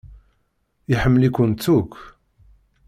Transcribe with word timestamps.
Iḥemmel-ikent 0.93 1.65
akk. 1.77 1.93